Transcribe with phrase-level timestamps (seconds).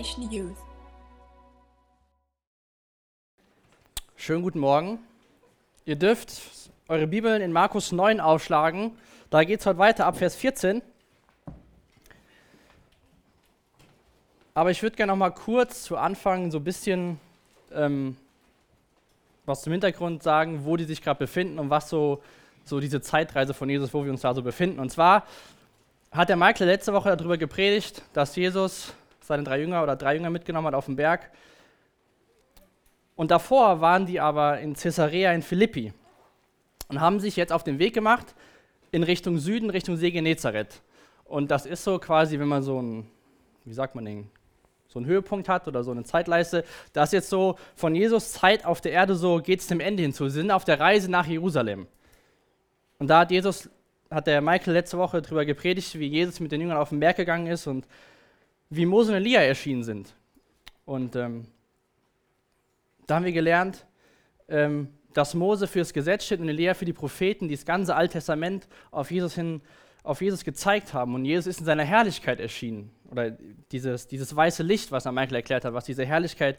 [0.00, 0.56] Generation Youth.
[4.16, 4.98] Schönen guten Morgen.
[5.84, 6.40] Ihr dürft
[6.88, 8.92] eure Bibeln in Markus 9 aufschlagen.
[9.28, 10.80] Da geht es heute weiter ab Vers 14.
[14.54, 17.20] Aber ich würde gerne noch mal kurz zu Anfang so ein bisschen
[17.72, 18.16] ähm,
[19.44, 22.22] was zum Hintergrund sagen, wo die sich gerade befinden und was so,
[22.64, 24.80] so diese Zeitreise von Jesus, wo wir uns da so befinden.
[24.80, 25.26] Und zwar
[26.10, 28.94] hat der Michael letzte Woche darüber gepredigt, dass Jesus
[29.30, 31.30] seine drei Jünger oder drei Jünger mitgenommen hat auf den Berg
[33.20, 35.92] und davor waren die aber in Caesarea in Philippi
[36.88, 38.34] und haben sich jetzt auf den Weg gemacht
[38.92, 40.80] in Richtung Süden, Richtung See Genezareth.
[41.26, 43.06] Und das ist so quasi, wenn man so ein,
[43.66, 44.30] wie sagt man den,
[44.88, 48.64] so einen Höhepunkt hat oder so eine Zeitleiste, das ist jetzt so von Jesus Zeit
[48.64, 50.30] auf der Erde so, geht es dem Ende hinzu.
[50.30, 51.88] Sie sind auf der Reise nach Jerusalem.
[52.98, 53.68] Und da hat Jesus,
[54.10, 57.18] hat der Michael letzte Woche darüber gepredigt, wie Jesus mit den Jüngern auf den Berg
[57.18, 57.86] gegangen ist und
[58.70, 60.14] wie Mose und Elia erschienen sind.
[60.84, 61.46] Und ähm,
[63.06, 63.86] da haben wir gelernt,
[64.48, 68.14] ähm, dass Mose fürs Gesetz steht und Elia für die Propheten, die das ganze Alte
[68.14, 69.60] Testament auf Jesus hin,
[70.04, 71.14] auf Jesus gezeigt haben.
[71.14, 72.92] Und Jesus ist in seiner Herrlichkeit erschienen.
[73.10, 73.32] Oder
[73.72, 76.58] dieses, dieses weiße Licht, was er Michael erklärt hat, was diese Herrlichkeit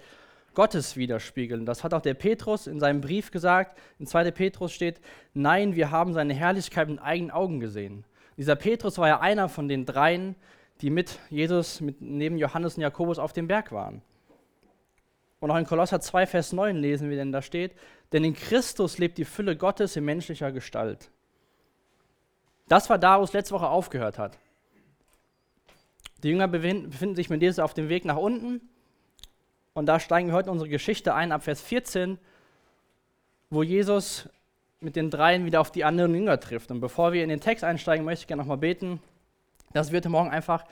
[0.53, 1.61] Gottes widerspiegelt.
[1.61, 3.77] Und das hat auch der Petrus in seinem Brief gesagt.
[3.99, 4.31] In 2.
[4.31, 4.99] Petrus steht,
[5.33, 8.03] nein, wir haben seine Herrlichkeit mit eigenen Augen gesehen.
[8.35, 10.35] Dieser Petrus war ja einer von den dreien,
[10.81, 14.01] die mit Jesus, mit, neben Johannes und Jakobus auf dem Berg waren.
[15.39, 17.73] Und auch in Kolosser 2, Vers 9 lesen wir, denn da steht,
[18.11, 21.09] denn in Christus lebt die Fülle Gottes in menschlicher Gestalt.
[22.67, 24.37] Das war da, wo es letzte Woche aufgehört hat.
[26.23, 28.61] Die Jünger befinden sich mit Jesus auf dem Weg nach unten.
[29.73, 32.19] Und da steigen wir heute in unsere Geschichte ein, ab Vers 14,
[33.49, 34.29] wo Jesus
[34.79, 36.71] mit den dreien wieder auf die anderen Jünger trifft.
[36.71, 39.01] Und bevor wir in den Text einsteigen, möchte ich gerne nochmal beten,
[39.73, 40.65] dass wir heute Morgen einfach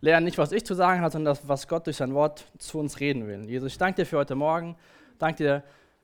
[0.00, 2.78] lernen nicht, was ich zu sagen habe, sondern das, was Gott durch sein Wort zu
[2.78, 3.48] uns reden will.
[3.48, 4.76] Jesus, ich danke dir für heute Morgen.
[5.18, 5.62] Danke dir,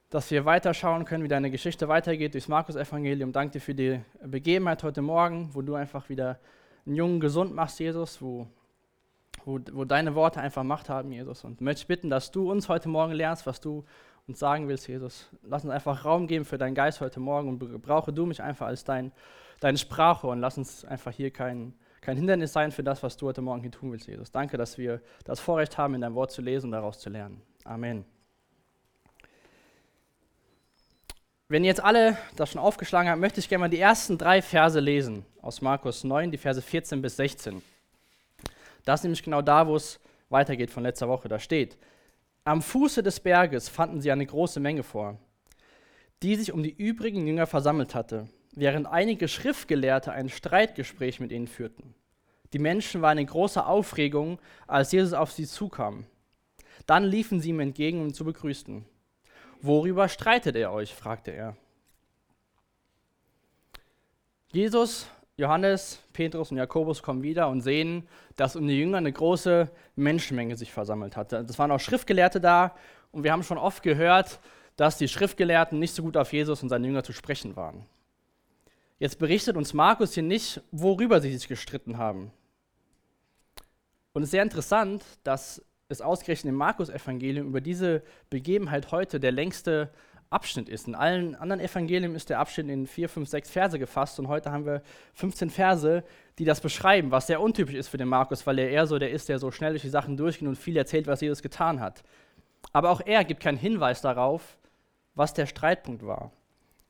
[0.08, 3.32] dass wir weiterschauen können, wie deine Geschichte weitergeht durchs Markus-Evangelium.
[3.32, 6.38] Danke dir für die Begebenheit heute Morgen, wo du einfach wieder
[6.86, 8.48] einen Jungen gesund machst, Jesus, wo,
[9.44, 11.44] wo, wo deine Worte einfach Macht haben, Jesus.
[11.44, 13.84] Und möchte ich bitten, dass du uns heute Morgen lernst, was du
[14.26, 15.28] uns sagen willst, Jesus.
[15.42, 18.66] Lass uns einfach Raum geben für deinen Geist heute Morgen und gebrauche du mich einfach
[18.66, 19.12] als dein,
[19.60, 23.26] deine Sprache und lass uns einfach hier keinen kein Hindernis sein für das, was du
[23.26, 24.30] heute Morgen hier tun willst, Jesus.
[24.30, 27.42] Danke, dass wir das Vorrecht haben, in dein Wort zu lesen und daraus zu lernen.
[27.64, 28.04] Amen.
[31.48, 34.40] Wenn ihr jetzt alle das schon aufgeschlagen habt, möchte ich gerne mal die ersten drei
[34.40, 37.60] Verse lesen aus Markus 9, die Verse 14 bis 16.
[38.84, 41.28] Das ist nämlich genau da, wo es weitergeht von letzter Woche.
[41.28, 41.76] Da steht,
[42.44, 45.18] am Fuße des Berges fanden sie eine große Menge vor,
[46.22, 51.48] die sich um die übrigen Jünger versammelt hatte während einige Schriftgelehrte ein Streitgespräch mit ihnen
[51.48, 51.94] führten.
[52.52, 56.06] Die Menschen waren in großer Aufregung, als Jesus auf sie zukam.
[56.86, 58.84] Dann liefen sie ihm entgegen, um ihn zu begrüßen.
[59.62, 60.94] Worüber streitet er euch?
[60.94, 61.56] fragte er.
[64.52, 65.06] Jesus,
[65.36, 70.56] Johannes, Petrus und Jakobus kommen wieder und sehen, dass um die Jünger eine große Menschenmenge
[70.56, 71.44] sich versammelt hatte.
[71.44, 72.74] Das waren auch Schriftgelehrte da
[73.12, 74.40] und wir haben schon oft gehört,
[74.76, 77.86] dass die Schriftgelehrten nicht so gut auf Jesus und seine Jünger zu sprechen waren.
[79.00, 82.32] Jetzt berichtet uns Markus hier nicht, worüber sie sich gestritten haben.
[84.12, 89.32] Und es ist sehr interessant, dass es ausgerechnet im Markus-Evangelium über diese Begebenheit heute der
[89.32, 89.90] längste
[90.28, 90.86] Abschnitt ist.
[90.86, 94.52] In allen anderen Evangelien ist der Abschnitt in vier, fünf, sechs Verse gefasst und heute
[94.52, 94.82] haben wir
[95.14, 96.04] 15 Verse,
[96.38, 99.12] die das beschreiben, was sehr untypisch ist für den Markus, weil er eher so der
[99.12, 102.02] ist, der so schnell durch die Sachen durchgeht und viel erzählt, was Jesus getan hat.
[102.74, 104.58] Aber auch er gibt keinen Hinweis darauf,
[105.14, 106.32] was der Streitpunkt war.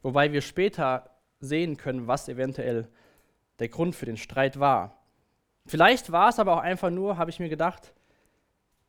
[0.03, 1.09] Wobei wir später
[1.41, 2.89] sehen können, was eventuell
[3.59, 5.03] der Grund für den Streit war.
[5.67, 7.93] Vielleicht war es aber auch einfach nur, habe ich mir gedacht,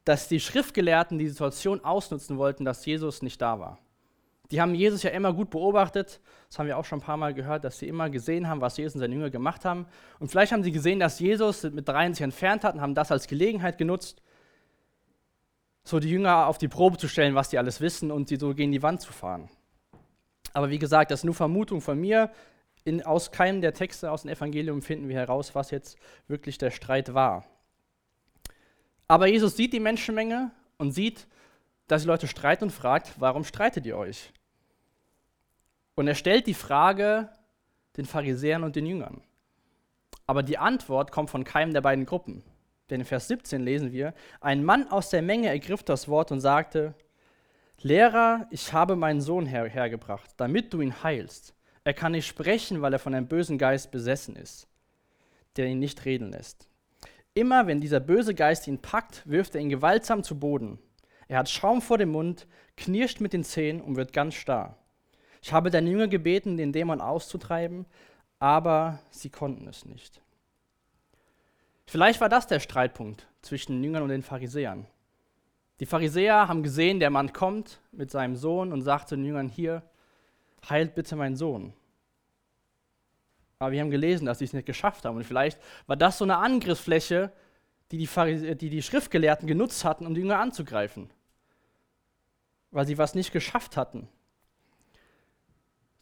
[0.06, 3.80] dass die Schriftgelehrten die Situation ausnutzen wollten, dass Jesus nicht da war.
[4.50, 7.34] Die haben Jesus ja immer gut beobachtet, das haben wir auch schon ein paar Mal
[7.34, 9.86] gehört, dass sie immer gesehen haben, was Jesus und seine Jünger gemacht haben.
[10.20, 13.12] Und vielleicht haben sie gesehen, dass Jesus mit dreien sich entfernt hat und haben das
[13.12, 14.22] als Gelegenheit genutzt,
[15.84, 18.54] so die Jünger auf die Probe zu stellen, was die alles wissen und sie so
[18.54, 19.50] gegen die Wand zu fahren.
[20.54, 22.32] Aber wie gesagt, das ist nur Vermutung von mir.
[22.84, 26.72] In, aus keinem der Texte aus dem Evangelium finden wir heraus, was jetzt wirklich der
[26.72, 27.46] Streit war.
[29.08, 31.28] Aber Jesus sieht die Menschenmenge und sieht,
[31.88, 34.32] dass die Leute streiten und fragt, warum streitet ihr euch?
[35.96, 37.30] Und er stellt die Frage
[37.98, 39.22] den Pharisäern und den Jüngern.
[40.26, 42.44] Aber die Antwort kommt von keinem der beiden Gruppen.
[42.90, 46.40] Denn in Vers 17 lesen wir, ein Mann aus der Menge ergriff das Wort und
[46.40, 46.94] sagte,
[47.84, 51.56] Lehrer, ich habe meinen Sohn her hergebracht, damit du ihn heilst.
[51.84, 54.68] Er kann nicht sprechen, weil er von einem bösen Geist besessen ist,
[55.58, 56.68] der ihn nicht reden lässt.
[57.34, 60.80] Immer wenn dieser böse Geist ihn packt, wirft er ihn gewaltsam zu Boden.
[61.28, 62.46] Er hat Schaum vor dem Mund,
[62.78, 64.78] knirscht mit den Zähnen und wird ganz starr.
[65.42, 67.86] Ich habe deine Jünger gebeten, den Dämon auszutreiben,
[68.38, 70.22] aber sie konnten es nicht.
[71.88, 74.86] Vielleicht war das der Streitpunkt zwischen den Jüngern und den Pharisäern.
[75.82, 79.50] Die Pharisäer haben gesehen, der Mann kommt mit seinem Sohn und sagt zu den Jüngern,
[79.50, 79.82] hier,
[80.70, 81.74] heilt bitte meinen Sohn.
[83.58, 85.18] Aber wir haben gelesen, dass sie es nicht geschafft haben.
[85.18, 87.32] Und vielleicht war das so eine Angriffsfläche,
[87.92, 91.10] die die, die, die Schriftgelehrten genutzt hatten, um die Jünger anzugreifen.
[92.70, 94.08] Weil sie was nicht geschafft hatten.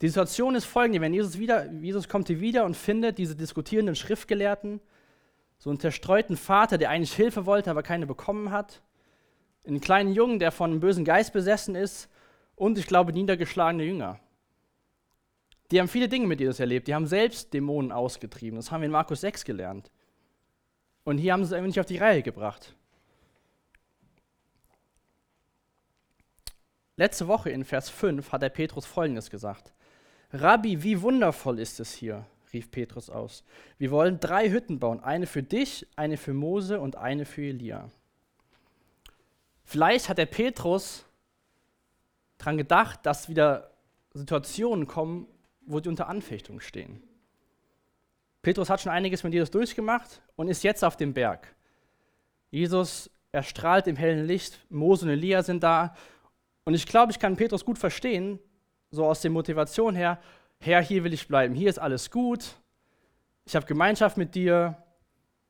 [0.01, 3.95] Die Situation ist folgende: Wenn Jesus, wieder, Jesus kommt hier wieder und findet diese diskutierenden
[3.95, 4.81] Schriftgelehrten,
[5.57, 8.81] so einen zerstreuten Vater, der eigentlich Hilfe wollte, aber keine bekommen hat,
[9.65, 12.09] einen kleinen Jungen, der von einem bösen Geist besessen ist
[12.56, 14.19] und ich glaube niedergeschlagene Jünger.
[15.71, 16.88] Die haben viele Dinge mit Jesus erlebt.
[16.88, 18.57] Die haben selbst Dämonen ausgetrieben.
[18.57, 19.91] Das haben wir in Markus 6 gelernt.
[21.03, 22.75] Und hier haben sie es einfach nicht auf die Reihe gebracht.
[26.95, 29.71] Letzte Woche in Vers 5 hat der Petrus Folgendes gesagt.
[30.33, 33.44] Rabbi, wie wundervoll ist es hier, rief Petrus aus.
[33.77, 37.89] Wir wollen drei Hütten bauen, eine für dich, eine für Mose und eine für Elia.
[39.69, 41.06] Vielleicht hat der Petrus
[42.39, 43.69] daran gedacht, dass wieder
[44.16, 45.27] Situationen kommen,
[45.62, 47.04] wo sie unter Anfechtung stehen.
[48.42, 51.56] Petrus hat schon einiges mit Jesus durchgemacht und ist jetzt auf dem Berg.
[52.50, 55.95] Jesus erstrahlt im hellen Licht, Mose und Elia sind da.
[56.63, 58.39] Und ich glaube, ich kann Petrus gut verstehen,
[58.89, 60.19] so aus der Motivation her,
[60.57, 62.56] Herr, hier will ich bleiben, hier ist alles gut,
[63.45, 64.81] ich habe Gemeinschaft mit dir,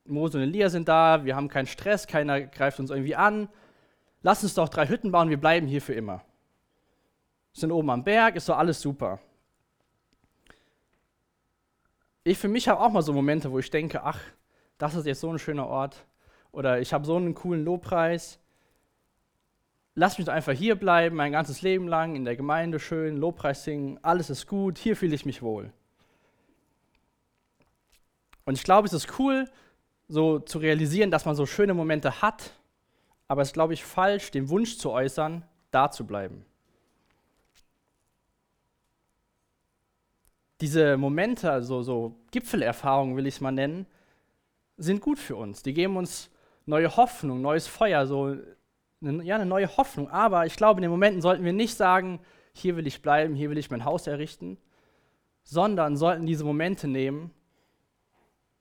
[0.03, 3.47] Mose und Elia sind da, wir haben keinen Stress, keiner greift uns irgendwie an.
[4.21, 6.23] Lass uns doch drei Hütten bauen, wir bleiben hier für immer.
[7.53, 9.19] Sind oben am Berg, ist doch alles super
[12.23, 14.19] ich für mich habe auch mal so Momente, wo ich denke, ach,
[14.77, 16.05] das ist jetzt so ein schöner Ort
[16.51, 18.39] oder ich habe so einen coolen Lobpreis.
[19.95, 23.63] Lass mich doch einfach hier bleiben, mein ganzes Leben lang in der Gemeinde schön, Lobpreis
[23.63, 25.73] singen, alles ist gut, hier fühle ich mich wohl.
[28.45, 29.49] Und ich glaube, es ist cool,
[30.07, 32.53] so zu realisieren, dass man so schöne Momente hat,
[33.29, 36.45] aber es ist, glaube ich, falsch, den Wunsch zu äußern, da zu bleiben.
[40.61, 43.85] diese Momente, also so Gipfelerfahrungen will ich es mal nennen,
[44.77, 45.63] sind gut für uns.
[45.63, 46.29] Die geben uns
[46.65, 48.35] neue Hoffnung, neues Feuer, so
[49.01, 50.09] eine, ja, eine neue Hoffnung.
[50.09, 52.19] Aber ich glaube, in den Momenten sollten wir nicht sagen,
[52.53, 54.57] hier will ich bleiben, hier will ich mein Haus errichten,
[55.43, 57.31] sondern sollten diese Momente nehmen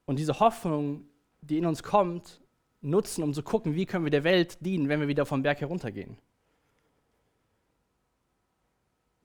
[0.05, 1.05] und diese Hoffnung,
[1.41, 2.41] die in uns kommt,
[2.81, 5.61] nutzen, um zu gucken, wie können wir der Welt dienen, wenn wir wieder vom Berg
[5.61, 6.17] heruntergehen.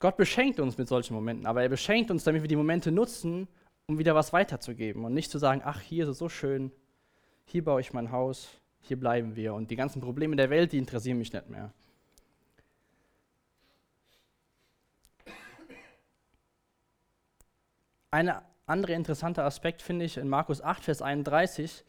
[0.01, 3.49] Gott beschenkt uns mit solchen Momenten, aber er beschenkt uns, damit wir die Momente nutzen,
[3.87, 6.73] um wieder was weiterzugeben und nicht zu sagen, ach, hier ist es so schön,
[7.45, 8.49] hier baue ich mein Haus,
[8.81, 11.73] hier bleiben wir und die ganzen Probleme der Welt, die interessieren mich nicht mehr.
[18.11, 18.33] Ein
[18.67, 21.85] anderer interessanter Aspekt finde ich in Markus 8, Vers 31,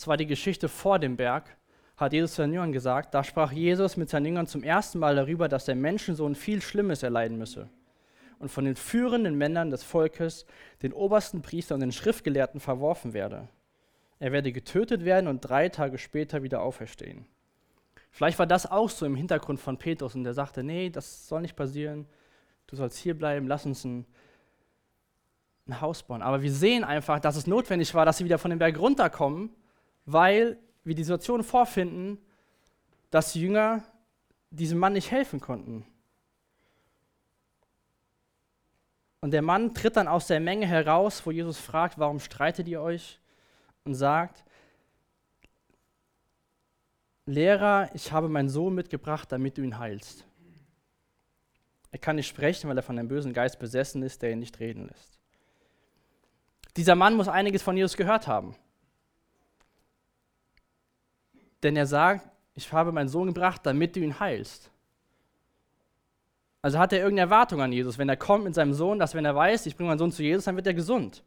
[0.00, 1.58] das war die Geschichte vor dem Berg
[1.98, 5.46] hat Jesus seinen Jüngern gesagt, da sprach Jesus mit seinen Jüngern zum ersten Mal darüber,
[5.46, 7.68] dass der Menschensohn viel Schlimmes erleiden müsse
[8.38, 10.46] und von den führenden Männern des Volkes,
[10.80, 13.48] den obersten Priestern und den Schriftgelehrten verworfen werde.
[14.20, 17.26] Er werde getötet werden und drei Tage später wieder auferstehen.
[18.10, 21.42] Vielleicht war das auch so im Hintergrund von Petrus und der sagte, nee, das soll
[21.42, 22.06] nicht passieren,
[22.68, 24.06] du sollst hier bleiben, lass uns ein,
[25.68, 26.22] ein Haus bauen.
[26.22, 29.50] Aber wir sehen einfach, dass es notwendig war, dass sie wieder von dem Berg runterkommen,
[30.12, 32.18] weil wir die Situation vorfinden,
[33.10, 33.82] dass die Jünger
[34.50, 35.86] diesem Mann nicht helfen konnten.
[39.20, 42.80] Und der Mann tritt dann aus der Menge heraus, wo Jesus fragt, warum streitet ihr
[42.80, 43.20] euch?
[43.84, 44.44] Und sagt,
[47.26, 50.26] Lehrer, ich habe meinen Sohn mitgebracht, damit du ihn heilst.
[51.92, 54.58] Er kann nicht sprechen, weil er von einem bösen Geist besessen ist, der ihn nicht
[54.58, 55.18] reden lässt.
[56.76, 58.56] Dieser Mann muss einiges von Jesus gehört haben.
[61.62, 64.70] Denn er sagt, ich habe meinen Sohn gebracht, damit du ihn heilst.
[66.62, 69.24] Also hat er irgendeine Erwartung an Jesus, wenn er kommt mit seinem Sohn, dass wenn
[69.24, 71.22] er weiß, ich bringe meinen Sohn zu Jesus, dann wird er gesund.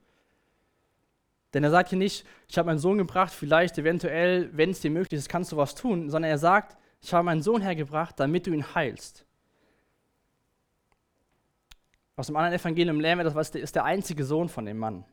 [1.54, 4.92] Denn er sagt hier nicht, ich habe meinen Sohn gebracht, vielleicht, eventuell, wenn es dir
[4.92, 8.48] möglich ist, kannst du was tun, sondern er sagt, ich habe meinen Sohn hergebracht, damit
[8.48, 9.26] du ihn heilst.
[12.16, 15.04] Aus dem anderen Evangelium lernen wir, das ist der einzige Sohn von dem Mann.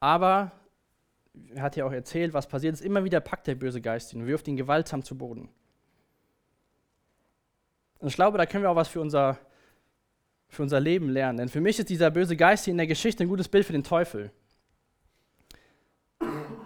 [0.00, 0.52] Aber
[1.54, 2.80] er hat ja auch erzählt, was passiert ist.
[2.80, 5.48] Immer wieder packt der böse Geist ihn und wirft ihn gewaltsam zu Boden.
[7.98, 9.38] Und ich glaube, da können wir auch was für unser
[10.48, 11.38] für unser Leben lernen.
[11.38, 13.72] Denn für mich ist dieser böse Geist hier in der Geschichte ein gutes Bild für
[13.72, 14.30] den Teufel.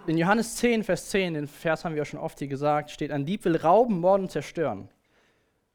[0.07, 3.11] In Johannes 10, Vers 10, den Vers haben wir ja schon oft hier gesagt, steht,
[3.11, 4.89] ein Dieb will rauben, morden zerstören.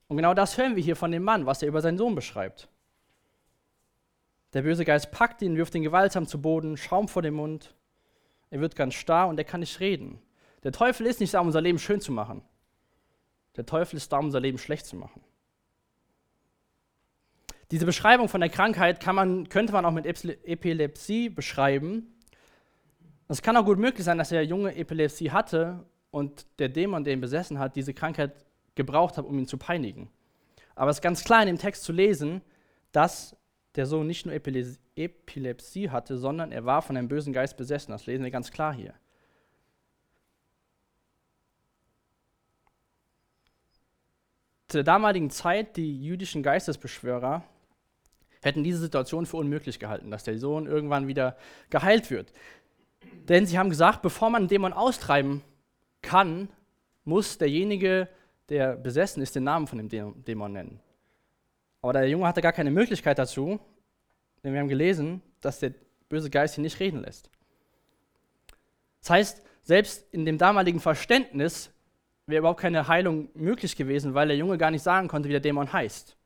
[0.08, 2.70] Und genau das hören wir hier von dem Mann, was er über seinen Sohn beschreibt.
[4.54, 7.76] Der böse Geist packt ihn, wirft ihn gewaltsam zu Boden, Schaum vor dem Mund.
[8.50, 10.22] Er wird ganz starr und er kann nicht reden.
[10.64, 12.42] Der Teufel ist nicht da, um unser Leben schön zu machen.
[13.56, 15.22] Der Teufel ist da, um unser Leben schlecht zu machen.
[17.72, 22.16] Diese Beschreibung von der Krankheit man, könnte man auch mit Epilepsie beschreiben.
[23.28, 27.14] Es kann auch gut möglich sein, dass der Junge Epilepsie hatte und der Dämon, der
[27.14, 30.10] ihn besessen hat, diese Krankheit gebraucht hat, um ihn zu peinigen.
[30.76, 32.42] Aber es ist ganz klar in dem Text zu lesen,
[32.94, 33.36] dass
[33.78, 37.92] der Sohn nicht nur Epilepsie hatte, sondern er war von einem bösen Geist besessen.
[37.92, 38.94] Das lesen wir ganz klar hier.
[44.68, 47.44] Zu der damaligen Zeit, die jüdischen Geistesbeschwörer
[48.42, 51.38] hätten diese Situation für unmöglich gehalten, dass der Sohn irgendwann wieder
[51.70, 52.34] geheilt wird.
[53.30, 55.44] Denn sie haben gesagt, bevor man einen Dämon austreiben
[56.02, 56.50] kann,
[57.06, 58.10] muss derjenige,
[58.50, 60.82] der besessen ist, den Namen von dem Dämon nennen.
[61.88, 63.62] Aber der Junge hatte gar keine Möglichkeit dazu,
[64.44, 65.72] denn wir haben gelesen, dass der
[66.10, 67.30] böse Geist ihn nicht reden lässt.
[69.00, 71.72] Das heißt, selbst in dem damaligen Verständnis
[72.26, 75.40] wäre überhaupt keine Heilung möglich gewesen, weil der Junge gar nicht sagen konnte, wie der
[75.40, 76.18] Dämon heißt.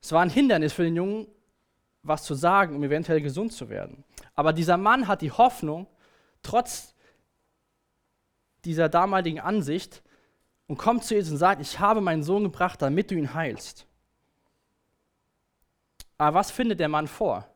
[0.00, 1.26] Es war ein Hindernis für den Jungen,
[2.02, 4.02] was zu sagen, um eventuell gesund zu werden.
[4.34, 5.88] Aber dieser Mann hat die Hoffnung,
[6.42, 6.94] trotz
[8.64, 10.02] dieser damaligen Ansicht,
[10.68, 13.86] und kommt zu Jesus und sagt, ich habe meinen Sohn gebracht, damit du ihn heilst.
[16.18, 17.48] Aber was findet der Mann vor?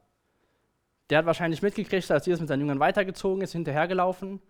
[1.11, 4.41] Der hat wahrscheinlich mitgekriegt, dass Jesus mit seinen Jüngern weitergezogen ist, hinterhergelaufen.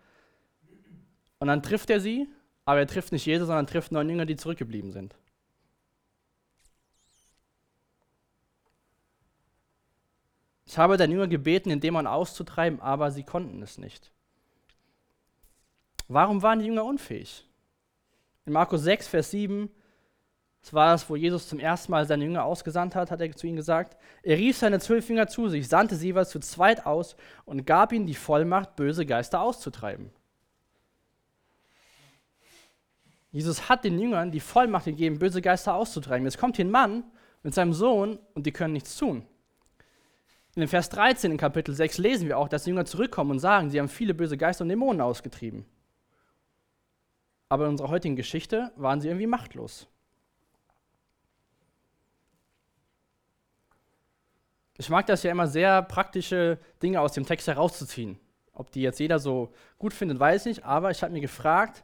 [1.39, 2.27] Und dann trifft er sie,
[2.63, 5.15] aber er trifft nicht Jesus, sondern trifft neun Jünger, die zurückgeblieben sind.
[10.65, 14.11] Ich habe den Jünger gebeten, den Dämon auszutreiben, aber sie konnten es nicht.
[16.07, 17.45] Warum waren die Jünger unfähig?
[18.45, 19.69] In Markus 6, Vers 7,
[20.61, 23.47] das war das, wo Jesus zum ersten Mal seine Jünger ausgesandt hat, hat er zu
[23.47, 23.97] ihnen gesagt.
[24.21, 27.91] Er rief seine zwölf Jünger zu sich, sandte sie was zu zweit aus und gab
[27.91, 30.09] ihnen die Vollmacht, böse Geister auszutreiben.
[33.31, 36.25] Jesus hat den Jüngern die Vollmacht gegeben, böse Geister auszutreiben.
[36.25, 37.03] Jetzt kommt hier ein Mann
[37.41, 39.25] mit seinem Sohn und die können nichts tun.
[40.55, 43.39] In dem Vers 13 in Kapitel 6 lesen wir auch, dass die Jünger zurückkommen und
[43.39, 45.65] sagen, sie haben viele böse Geister und Dämonen ausgetrieben.
[47.49, 49.87] Aber in unserer heutigen Geschichte waren sie irgendwie machtlos.
[54.77, 58.19] Ich mag das ja immer sehr praktische Dinge aus dem Text herauszuziehen.
[58.53, 61.83] Ob die jetzt jeder so gut findet, weiß ich aber ich habe mir gefragt,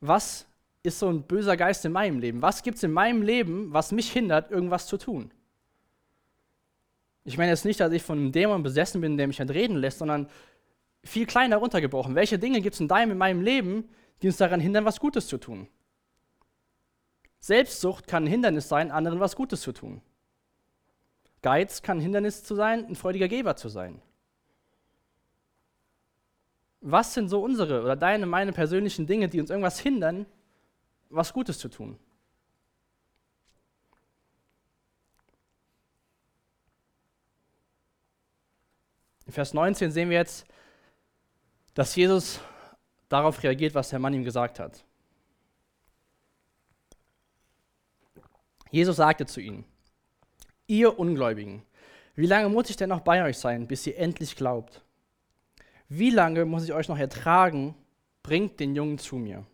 [0.00, 0.46] was
[0.82, 2.42] ist so ein böser Geist in meinem Leben?
[2.42, 5.32] Was gibt es in meinem Leben, was mich hindert, irgendwas zu tun?
[7.24, 9.98] Ich meine jetzt nicht, dass ich von einem Dämon besessen bin, der mich entreden lässt,
[9.98, 10.28] sondern
[11.02, 12.14] viel kleiner runtergebrochen.
[12.14, 13.88] Welche Dinge gibt es in deinem, in meinem Leben,
[14.22, 15.68] die uns daran hindern, was Gutes zu tun?
[17.40, 20.00] Selbstsucht kann ein Hindernis sein, anderen was Gutes zu tun.
[21.42, 24.00] Geiz kann ein Hindernis zu sein, ein freudiger Geber zu sein.
[26.80, 30.24] Was sind so unsere oder deine, meine persönlichen Dinge, die uns irgendwas hindern,
[31.10, 31.98] was Gutes zu tun?
[39.26, 40.46] In Vers 19 sehen wir jetzt,
[41.74, 42.40] dass Jesus
[43.08, 44.84] darauf reagiert, was der Mann ihm gesagt hat.
[48.70, 49.64] Jesus sagte zu ihnen,
[50.66, 51.62] ihr Ungläubigen,
[52.16, 54.82] wie lange muss ich denn noch bei euch sein, bis ihr endlich glaubt?
[55.88, 57.74] Wie lange muss ich euch noch ertragen?
[58.22, 59.46] Bringt den Jungen zu mir.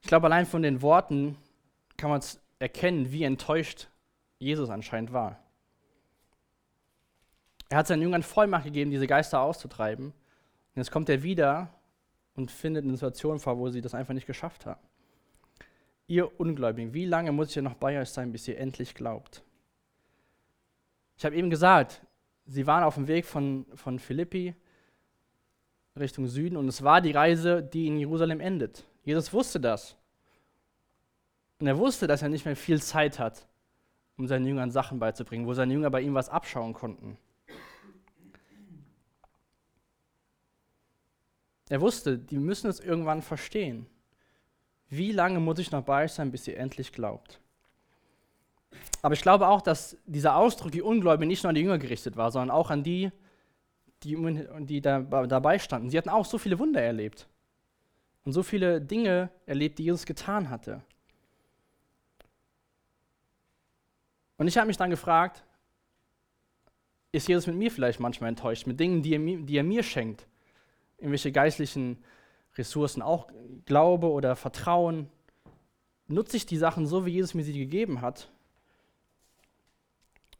[0.00, 1.36] Ich glaube, allein von den Worten
[1.96, 2.22] kann man
[2.58, 3.88] erkennen, wie enttäuscht
[4.38, 5.38] Jesus anscheinend war.
[7.68, 10.06] Er hat seinen Jüngern Vollmacht gegeben, diese Geister auszutreiben.
[10.06, 11.68] Und jetzt kommt er wieder
[12.34, 14.80] und findet eine Situation vor, wo sie das einfach nicht geschafft haben.
[16.06, 19.42] Ihr Ungläubigen, wie lange muss ich denn noch bei euch sein, bis ihr endlich glaubt?
[21.18, 22.00] Ich habe eben gesagt,
[22.46, 24.54] sie waren auf dem Weg von, von Philippi
[25.98, 28.84] Richtung Süden und es war die Reise, die in Jerusalem endet.
[29.04, 29.96] Jesus wusste das.
[31.58, 33.48] Und er wusste, dass er nicht mehr viel Zeit hat,
[34.16, 37.18] um seinen Jüngern Sachen beizubringen, wo seine Jünger bei ihm was abschauen konnten.
[41.68, 43.86] Er wusste, die müssen es irgendwann verstehen.
[44.88, 47.40] Wie lange muss ich noch bei euch sein, bis ihr endlich glaubt?
[49.02, 52.16] Aber ich glaube auch, dass dieser Ausdruck, die Ungläubigen, nicht nur an die Jünger gerichtet
[52.16, 53.10] war, sondern auch an die,
[54.02, 54.16] die,
[54.60, 55.90] die da, dabei standen.
[55.90, 57.28] Sie hatten auch so viele Wunder erlebt
[58.24, 60.82] und so viele Dinge erlebt, die Jesus getan hatte.
[64.36, 65.44] Und ich habe mich dann gefragt,
[67.10, 70.27] ist Jesus mit mir vielleicht manchmal enttäuscht, mit Dingen, die er, die er mir schenkt,
[70.98, 72.02] Irgendwelche geistlichen
[72.56, 73.28] Ressourcen, auch
[73.64, 75.08] Glaube oder Vertrauen.
[76.06, 78.30] Nutze ich die Sachen so, wie Jesus mir sie gegeben hat?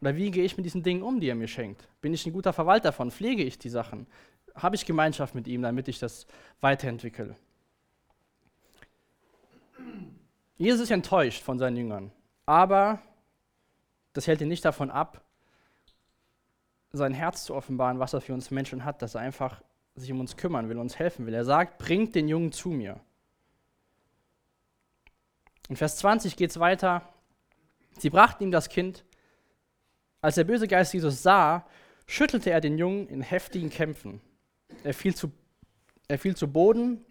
[0.01, 1.89] Oder wie gehe ich mit diesen Dingen um, die er mir schenkt?
[2.01, 3.11] Bin ich ein guter Verwalter davon?
[3.11, 4.07] Pflege ich die Sachen?
[4.55, 6.27] Habe ich Gemeinschaft mit ihm, damit ich das
[6.61, 7.37] weiterentwickle?
[10.57, 12.11] Jesus ist enttäuscht von seinen Jüngern,
[12.45, 13.01] aber
[14.13, 15.25] das hält ihn nicht davon ab,
[16.91, 19.63] sein Herz zu offenbaren, was er für uns Menschen hat, dass er einfach
[19.99, 21.35] sich um uns kümmern will, uns helfen will.
[21.35, 23.01] Er sagt, bringt den Jungen zu mir.
[25.69, 27.03] In Vers 20 geht es weiter.
[27.99, 29.05] Sie brachten ihm das Kind.
[30.21, 31.67] Als der böse Geist Jesus sah,
[32.07, 34.21] schüttelte er den Jungen in heftigen Kämpfen.
[34.83, 35.31] Er fiel zu,
[36.09, 37.05] er fiel zu Boden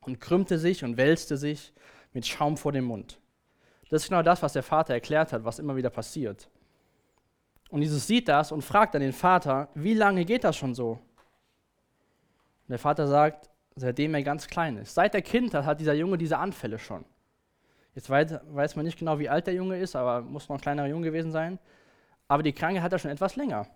[0.00, 1.72] und krümmte sich und wälzte sich
[2.12, 3.18] mit Schaum vor dem Mund.
[3.88, 6.48] Das ist genau das, was der Vater erklärt hat, was immer wieder passiert.
[7.70, 11.00] Und Jesus sieht das und fragt dann den Vater, wie lange geht das schon so?
[12.66, 14.94] Und der Vater sagt, seitdem er ganz klein ist.
[14.94, 17.04] Seit er Kind hat, hat dieser Junge diese Anfälle schon.
[17.94, 20.60] Jetzt weiß, weiß man nicht genau, wie alt der Junge ist, aber muss noch ein
[20.60, 21.58] kleinerer Junge gewesen sein.
[22.26, 23.66] Aber die Krankheit hat er schon etwas länger.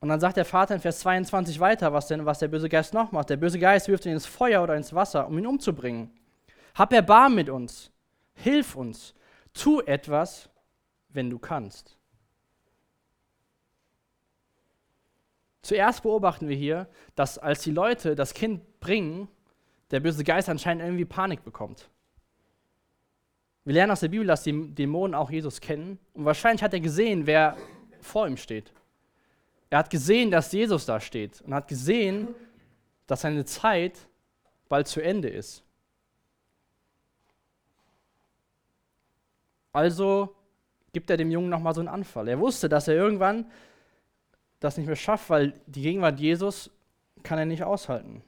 [0.00, 2.92] Und dann sagt der Vater in Vers 22 weiter, was, denn, was der böse Geist
[2.92, 3.30] noch macht.
[3.30, 6.10] Der böse Geist wirft ihn ins Feuer oder ins Wasser, um ihn umzubringen.
[6.74, 7.92] Hab Erbarm mit uns.
[8.34, 9.14] Hilf uns.
[9.54, 10.48] Tu etwas,
[11.10, 11.96] wenn du kannst.
[15.62, 19.28] Zuerst beobachten wir hier, dass als die Leute das Kind bringen,
[19.92, 21.88] der böse Geist anscheinend irgendwie Panik bekommt.
[23.64, 25.98] Wir lernen aus der Bibel, dass die Dämonen auch Jesus kennen.
[26.14, 27.56] Und wahrscheinlich hat er gesehen, wer
[28.00, 28.72] vor ihm steht.
[29.70, 32.28] Er hat gesehen, dass Jesus da steht und hat gesehen,
[33.06, 33.98] dass seine Zeit
[34.68, 35.62] bald zu Ende ist.
[39.72, 40.34] Also
[40.92, 42.28] gibt er dem Jungen nochmal so einen Anfall.
[42.28, 43.46] Er wusste, dass er irgendwann
[44.62, 46.70] das nicht mehr schafft, weil die Gegenwart Jesus
[47.22, 48.22] kann er nicht aushalten.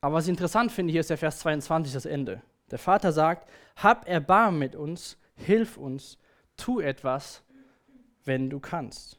[0.00, 2.42] Aber was ich interessant finde, hier ist der Vers 22, das Ende.
[2.70, 6.18] Der Vater sagt, hab Erbarmen mit uns, hilf uns,
[6.56, 7.42] tu etwas,
[8.24, 9.18] wenn du kannst.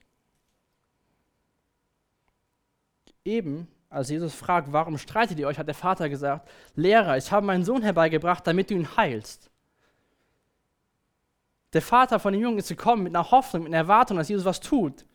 [3.23, 7.45] Eben, als Jesus fragt, warum streitet ihr euch, hat der Vater gesagt, Lehrer, ich habe
[7.45, 9.49] meinen Sohn herbeigebracht, damit du ihn heilst.
[11.75, 14.45] Der Vater von dem Jungen ist gekommen mit einer Hoffnung, mit einer Erwartung, dass Jesus
[14.45, 15.05] was tut.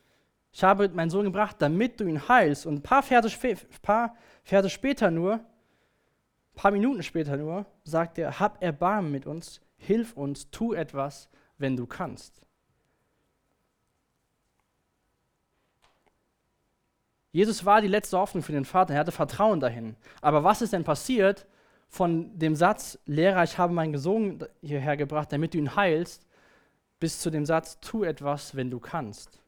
[0.53, 2.67] Ich habe meinen Sohn gebracht, damit du ihn heilst.
[2.67, 3.35] Und ein paar Verse,
[3.81, 5.43] paar Verse später nur, ein
[6.55, 11.79] paar Minuten später nur, sagt er, hab Erbarmen mit uns, hilf uns, tu etwas, wenn
[11.79, 12.43] du kannst.
[17.33, 19.97] Jesus war die letzte Hoffnung für den Vater, er hatte Vertrauen dahin.
[20.21, 21.47] Aber was ist denn passiert
[21.89, 26.27] von dem Satz, Lehrer, ich habe meinen Sohn hierher gebracht, damit du ihn heilst,
[27.01, 29.41] bis zu dem Satz, tu etwas, wenn du kannst?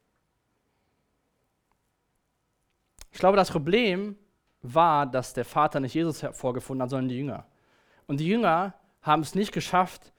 [3.12, 4.16] Ich glaube, das Problem
[4.62, 7.46] war, dass der Vater nicht Jesus hervorgefunden hat, sondern die Jünger.
[8.06, 10.12] Und die Jünger haben es nicht geschafft,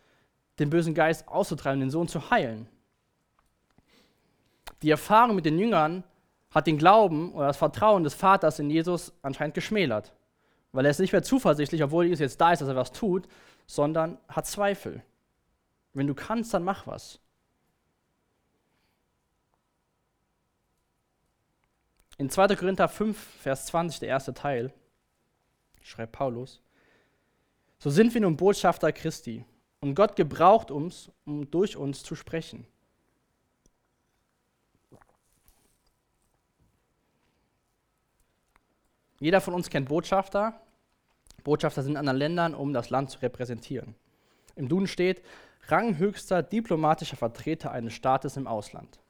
[0.60, 2.68] den bösen Geist auszutreiben, den Sohn zu heilen.
[4.82, 6.04] Die Erfahrung mit den Jüngern
[6.52, 10.14] hat den Glauben oder das Vertrauen des Vaters in Jesus anscheinend geschmälert.
[10.72, 13.28] Weil er ist nicht mehr zuversichtlich, obwohl Jesus jetzt da ist, dass er was tut,
[13.66, 15.02] sondern hat Zweifel.
[15.94, 17.20] Wenn du kannst, dann mach was.
[22.18, 22.56] In 2.
[22.56, 24.74] Korinther 5, Vers 20, der erste Teil,
[25.82, 26.62] schreibt Paulus,
[27.80, 29.46] so sind wir nun Botschafter Christi
[29.82, 32.66] und Gott gebraucht uns, um durch uns zu sprechen.
[39.20, 40.62] Jeder von uns kennt Botschafter.
[41.44, 43.96] Botschafter sind in anderen Ländern, um das Land zu repräsentieren.
[44.56, 45.22] Im Duden steht
[45.68, 49.03] ranghöchster diplomatischer Vertreter eines Staates im Ausland.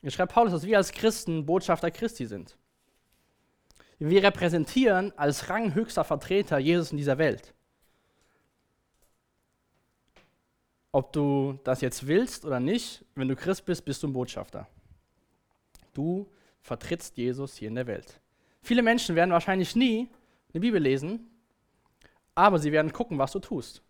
[0.00, 2.56] Hier schreibt Paulus, dass wir als Christen Botschafter Christi sind.
[3.98, 7.52] Wir repräsentieren als ranghöchster Vertreter Jesus in dieser Welt.
[10.92, 14.68] Ob du das jetzt willst oder nicht, wenn du Christ bist, bist du ein Botschafter.
[15.94, 16.30] Du
[16.60, 18.20] vertrittst Jesus hier in der Welt.
[18.62, 20.08] Viele Menschen werden wahrscheinlich nie
[20.52, 21.28] eine Bibel lesen,
[22.34, 23.82] aber sie werden gucken, was du tust,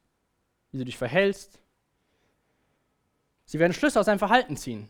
[0.72, 1.60] wie du dich verhältst.
[3.44, 4.88] Sie werden Schlüsse aus deinem Verhalten ziehen.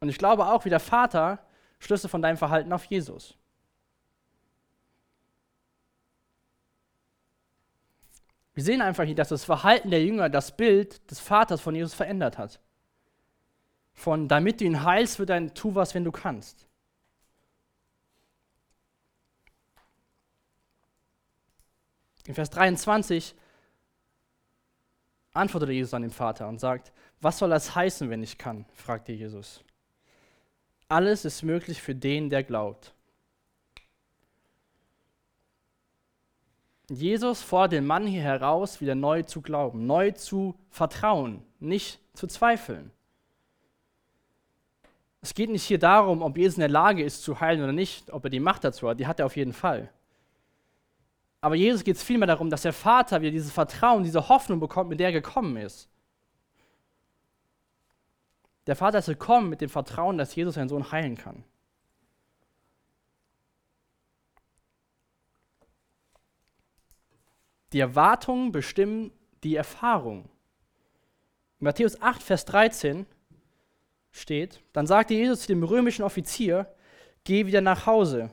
[0.00, 1.38] Und ich glaube auch, wie der Vater,
[1.78, 3.36] Schlüsse von deinem Verhalten auf Jesus.
[8.54, 11.94] Wir sehen einfach hier, dass das Verhalten der Jünger das Bild des Vaters von Jesus
[11.94, 12.60] verändert hat
[14.00, 16.66] von damit du ihn heilst, wird ein tu was, wenn du kannst.
[22.26, 23.34] In Vers 23
[25.32, 28.64] antwortete Jesus an den Vater und sagt, was soll das heißen, wenn ich kann?
[28.74, 29.62] fragte Jesus.
[30.90, 32.92] Alles ist möglich für den, der glaubt.
[36.88, 42.26] Jesus fordert den Mann hier heraus, wieder neu zu glauben, neu zu vertrauen, nicht zu
[42.26, 42.90] zweifeln.
[45.20, 48.10] Es geht nicht hier darum, ob Jesus in der Lage ist zu heilen oder nicht,
[48.10, 49.92] ob er die Macht dazu hat, die hat er auf jeden Fall.
[51.40, 54.90] Aber Jesus geht es vielmehr darum, dass der Vater wieder dieses Vertrauen, diese Hoffnung bekommt,
[54.90, 55.88] mit der er gekommen ist.
[58.70, 61.44] Der Vater ist gekommen mit dem Vertrauen, dass Jesus seinen Sohn heilen kann.
[67.72, 69.10] Die Erwartungen bestimmen
[69.42, 70.30] die Erfahrung.
[71.58, 73.06] In Matthäus 8, Vers 13
[74.10, 76.72] steht, dann sagte Jesus zu dem römischen Offizier,
[77.24, 78.30] geh wieder nach Hause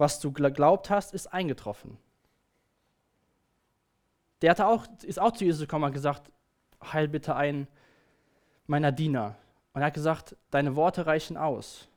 [0.00, 1.98] was du geglaubt hast, ist eingetroffen.
[4.40, 6.32] Der hatte auch, ist auch zu Jesus gekommen und gesagt,
[6.82, 7.68] heil bitte einen
[8.70, 9.36] meiner Diener.
[9.72, 11.88] Und er hat gesagt, deine Worte reichen aus.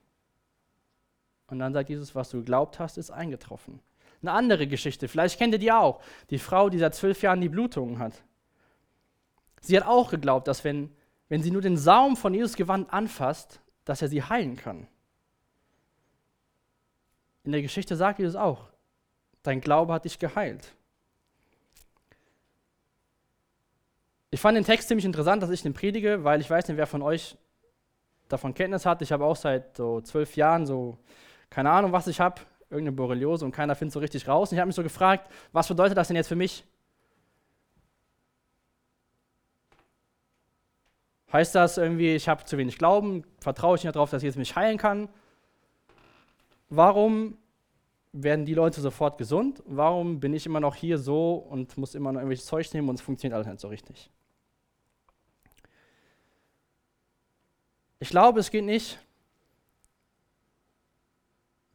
[1.48, 3.80] Und dann sagt Jesus, was du geglaubt hast, ist eingetroffen.
[4.22, 6.02] Eine andere Geschichte, vielleicht kennt ihr die auch.
[6.30, 8.24] Die Frau, die seit zwölf Jahren die Blutungen hat.
[9.62, 10.90] Sie hat auch geglaubt, dass wenn,
[11.30, 14.88] wenn sie nur den Saum von Jesus Gewand anfasst, dass er sie heilen kann.
[17.44, 18.70] In der Geschichte sagt Jesus auch,
[19.44, 20.74] dein Glaube hat dich geheilt.
[24.34, 26.88] Ich fand den Text ziemlich interessant, dass ich den predige, weil ich weiß nicht, wer
[26.88, 27.38] von euch
[28.30, 29.04] davon Kenntnis hat.
[29.04, 30.98] Ich habe auch seit so zwölf Jahren so,
[31.52, 32.42] keine Ahnung, was ich habe,
[32.72, 34.50] irgendeine Borreliose und keiner findet so richtig raus.
[34.50, 36.66] Und ich habe mich so gefragt, was bedeutet das denn jetzt für mich?
[41.32, 44.56] Heißt das irgendwie, ich habe zu wenig Glauben, vertraue ich nicht darauf, dass Jesus mich
[44.56, 45.10] heilen kann?
[46.70, 47.38] warum
[48.14, 49.62] werden die Leute sofort gesund?
[49.68, 52.96] Warum bin ich immer noch hier so und muss immer noch irgendwelches Zeug nehmen und
[52.96, 54.10] es funktioniert alles nicht so richtig?
[58.04, 59.00] Ich glaube, es geht nicht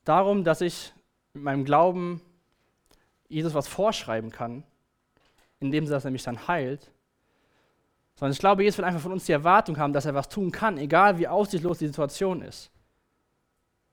[0.04, 0.92] darum, dass ich
[1.32, 2.20] mit meinem Glauben
[3.30, 4.62] Jesus was vorschreiben kann,
[5.58, 6.92] indem er mich dann heilt,
[8.16, 10.52] sondern ich glaube, Jesus will einfach von uns die Erwartung haben, dass er was tun
[10.52, 12.70] kann, egal wie aussichtslos die Situation ist.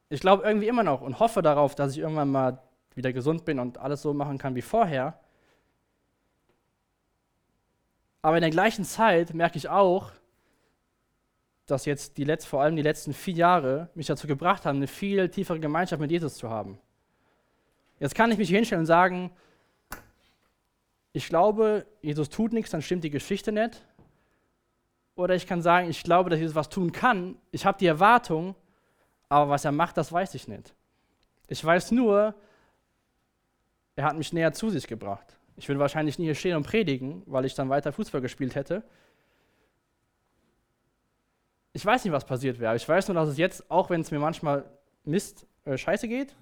[0.09, 2.61] Ich glaube irgendwie immer noch und hoffe darauf, dass ich irgendwann mal
[2.95, 5.17] wieder gesund bin und alles so machen kann wie vorher.
[8.21, 10.11] Aber in der gleichen Zeit merke ich auch,
[11.65, 14.87] dass jetzt die Letz-, vor allem die letzten vier Jahre mich dazu gebracht haben, eine
[14.87, 16.77] viel tiefere Gemeinschaft mit Jesus zu haben.
[17.99, 19.31] Jetzt kann ich mich hinstellen und sagen,
[21.13, 23.81] ich glaube, Jesus tut nichts, dann stimmt die Geschichte nicht.
[25.15, 27.37] Oder ich kann sagen, ich glaube, dass Jesus was tun kann.
[27.51, 28.53] Ich habe die Erwartung,
[29.29, 30.73] aber was er macht, das weiß ich nicht.
[31.47, 32.35] Ich weiß nur,
[33.95, 35.37] er hat mich näher zu sich gebracht.
[35.55, 38.83] Ich würde wahrscheinlich nie hier stehen und predigen, weil ich dann weiter Fußball gespielt hätte.
[41.75, 42.73] Ich weiß nicht, was passiert wäre.
[42.77, 44.63] Ich weiß nur, dass es jetzt, auch wenn es mir manchmal
[45.03, 46.33] Mist, äh, scheiße geht,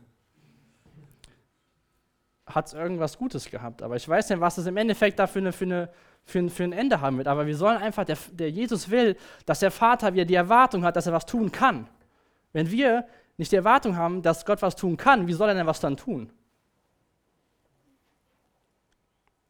[2.46, 3.82] hat es irgendwas Gutes gehabt.
[3.82, 5.89] Aber ich weiß nicht, was es im Endeffekt da für, eine, für, eine,
[6.24, 7.28] für, ein, für ein Ende haben wird.
[7.28, 9.17] Aber wir sollen einfach, der, der Jesus will,
[9.48, 11.89] dass der Vater wieder die Erwartung hat, dass er was tun kann.
[12.52, 15.65] Wenn wir nicht die Erwartung haben, dass Gott was tun kann, wie soll er denn
[15.65, 16.32] was dann tun?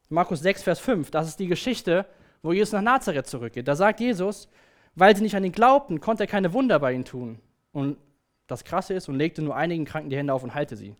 [0.08, 2.06] Markus 6, Vers 5, das ist die Geschichte,
[2.40, 3.68] wo Jesus nach Nazareth zurückgeht.
[3.68, 4.48] Da sagt Jesus,
[4.94, 7.40] weil sie nicht an ihn glaubten, konnte er keine Wunder bei ihnen tun.
[7.72, 7.98] Und
[8.46, 10.96] das Krasse ist, und legte nur einigen Kranken die Hände auf und heilte sie.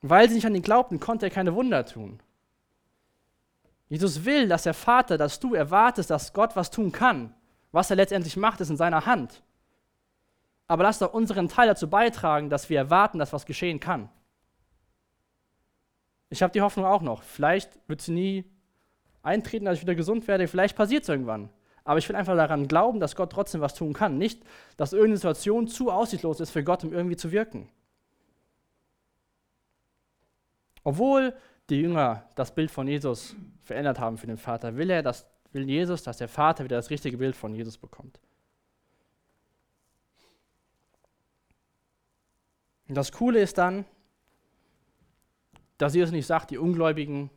[0.00, 2.20] Weil sie nicht an ihn glaubten, konnte er keine Wunder tun.
[3.88, 7.34] Jesus will, dass der Vater, dass du erwartest, dass Gott was tun kann.
[7.72, 9.42] Was er letztendlich macht, ist in seiner Hand
[10.72, 14.08] aber lass doch unseren Teil dazu beitragen, dass wir erwarten, dass was geschehen kann.
[16.30, 17.22] Ich habe die Hoffnung auch noch.
[17.22, 18.44] Vielleicht wird sie nie
[19.22, 20.48] eintreten, dass ich wieder gesund werde.
[20.48, 21.50] Vielleicht passiert es irgendwann.
[21.84, 24.18] Aber ich will einfach daran glauben, dass Gott trotzdem was tun kann.
[24.18, 24.42] Nicht,
[24.76, 27.68] dass irgendeine Situation zu aussichtslos ist für Gott, um irgendwie zu wirken.
[30.84, 31.34] Obwohl
[31.70, 35.68] die Jünger das Bild von Jesus verändert haben für den Vater, will er, dass, will
[35.68, 38.20] Jesus, dass der Vater wieder das richtige Bild von Jesus bekommt.
[42.88, 43.84] Und das Coole ist dann,
[45.78, 47.30] dass Jesus nicht sagt, die Ungläubigen,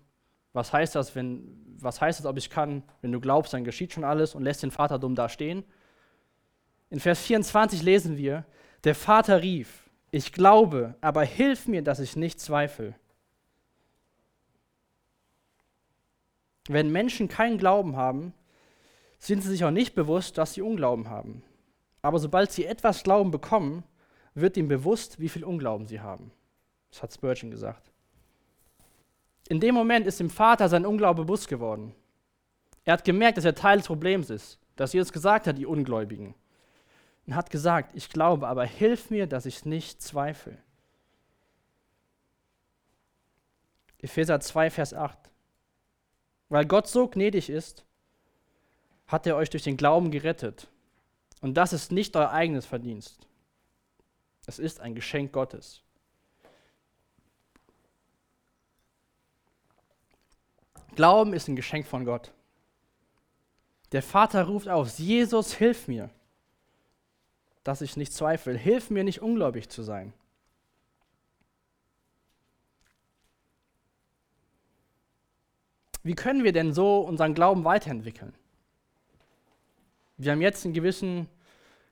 [0.56, 1.44] was heißt das, wenn,
[1.80, 4.64] was heißt das, ob ich kann, wenn du glaubst, dann geschieht schon alles und lässt
[4.64, 5.66] den Vater dumm dastehen.
[6.90, 8.46] In Vers 24 lesen wir,
[8.86, 12.96] der Vater rief, ich glaube, aber hilf mir, dass ich nicht zweifle.
[16.70, 18.34] Wenn Menschen keinen Glauben haben,
[19.20, 21.44] sind sie sich auch nicht bewusst, dass sie Unglauben haben.
[22.02, 23.84] Aber sobald sie etwas Glauben bekommen,
[24.36, 26.32] wird ihm bewusst, wie viel Unglauben sie haben.
[26.92, 27.92] Das hat Spurgeon gesagt.
[29.48, 31.94] In dem Moment ist dem Vater sein Unglaube bewusst geworden.
[32.84, 36.36] Er hat gemerkt, dass er Teil des Problems ist, dass Jesus gesagt hat, die Ungläubigen.
[37.26, 40.58] Und hat gesagt, ich glaube, aber hilf mir, dass ich nicht zweifle.
[44.00, 45.18] Epheser 2, Vers 8.
[46.50, 47.86] Weil Gott so gnädig ist,
[49.08, 50.68] hat er euch durch den Glauben gerettet.
[51.42, 53.28] Und das ist nicht euer eigenes Verdienst.
[54.46, 55.82] Es ist ein Geschenk Gottes.
[60.96, 62.32] Glauben ist ein Geschenk von Gott.
[63.92, 66.10] Der Vater ruft aus, Jesus, hilf mir,
[67.64, 68.58] dass ich nicht zweifle.
[68.58, 70.14] Hilf mir nicht ungläubig zu sein.
[76.04, 78.34] Wie können wir denn so unseren Glauben weiterentwickeln?
[80.18, 81.28] Wir haben jetzt einen gewissen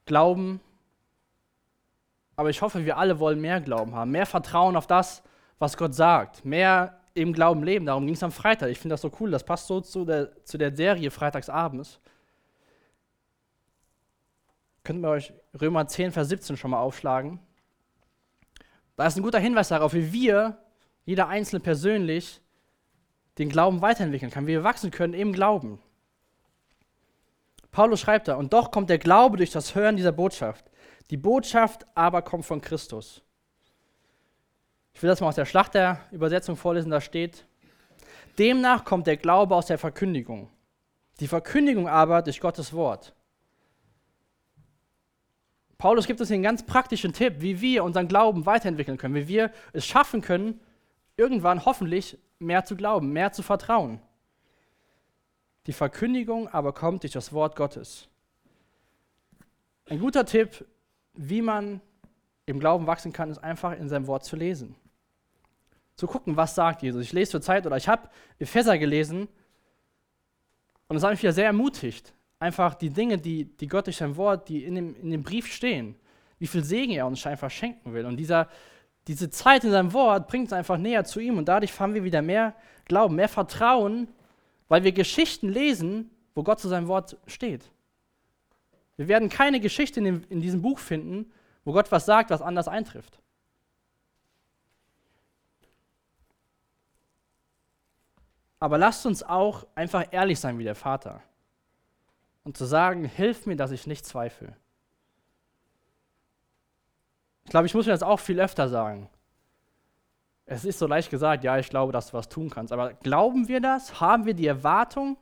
[0.06, 0.62] Glauben,
[2.36, 5.24] aber ich hoffe, wir alle wollen mehr Glauben haben, mehr Vertrauen auf das,
[5.60, 7.86] was Gott sagt, mehr im Glauben leben.
[7.86, 8.70] Darum ging es am Freitag.
[8.70, 12.00] Ich finde das so cool, das passt so zu der, zu der Serie Freitagsabends.
[14.84, 17.40] Könnt ihr euch Römer 10, Vers 17 schon mal aufschlagen?
[18.96, 20.58] Da ist ein guter Hinweis darauf, wie wir,
[21.06, 22.42] jeder Einzelne persönlich,
[23.38, 25.80] den Glauben weiterentwickeln kann, wie wir wachsen können im Glauben.
[27.72, 30.66] Paulus schreibt da, und doch kommt der Glaube durch das Hören dieser Botschaft.
[31.10, 33.24] Die Botschaft aber kommt von Christus.
[34.94, 37.46] Ich will das mal aus der Schlachterübersetzung vorlesen, da steht,
[38.38, 40.50] demnach kommt der Glaube aus der Verkündigung,
[41.20, 43.14] die Verkündigung aber durch Gottes Wort.
[45.78, 49.52] Paulus gibt uns einen ganz praktischen Tipp, wie wir unseren Glauben weiterentwickeln können, wie wir
[49.74, 50.62] es schaffen können,
[51.18, 54.00] irgendwann hoffentlich mehr zu glauben, mehr zu vertrauen.
[55.66, 58.08] Die Verkündigung aber kommt durch das Wort Gottes.
[59.90, 60.66] Ein guter Tipp,
[61.14, 61.82] wie man
[62.46, 64.76] im Glauben wachsen kann, ist einfach in seinem Wort zu lesen.
[65.96, 67.04] Zu gucken, was sagt Jesus.
[67.04, 69.28] Ich lese zur Zeit oder ich habe Epheser gelesen
[70.88, 72.14] und das hat mich wieder sehr ermutigt.
[72.40, 75.52] Einfach die Dinge, die, die Gott durch sein Wort, die in dem, in dem Brief
[75.52, 75.96] stehen,
[76.40, 78.06] wie viel Segen er uns einfach schenken will.
[78.06, 78.50] Und dieser,
[79.08, 82.04] diese Zeit in seinem Wort bringt uns einfach näher zu ihm und dadurch haben wir
[82.04, 82.54] wieder mehr
[82.86, 84.08] Glauben, mehr Vertrauen,
[84.68, 87.70] weil wir Geschichten lesen, wo Gott zu seinem Wort steht.
[88.98, 91.32] Wir werden keine Geschichte in, dem, in diesem Buch finden,
[91.66, 93.20] wo Gott was sagt, was anders eintrifft.
[98.64, 101.22] Aber lasst uns auch einfach ehrlich sein wie der Vater
[102.46, 104.56] und zu sagen, hilf mir, dass ich nicht zweifle.
[107.44, 109.10] Ich glaube, ich muss mir das auch viel öfter sagen.
[110.46, 112.72] Es ist so leicht gesagt, ja, ich glaube, dass du was tun kannst.
[112.72, 114.00] Aber glauben wir das?
[114.00, 115.18] Haben wir die Erwartung?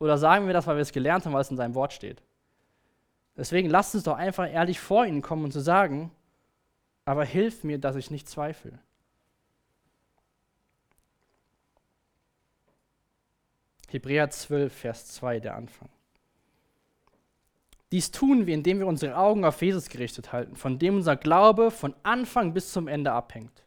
[0.00, 2.24] Oder sagen wir das, weil wir es gelernt haben, weil es in seinem Wort steht?
[3.36, 6.10] Deswegen lasst uns doch einfach ehrlich vor ihn kommen und zu sagen,
[7.04, 8.80] aber hilf mir, dass ich nicht zweifle.
[13.88, 15.88] Hebräer 12, Vers 2, der Anfang.
[17.90, 21.70] Dies tun wir, indem wir unsere Augen auf Jesus gerichtet halten, von dem unser Glaube
[21.70, 23.64] von Anfang bis zum Ende abhängt.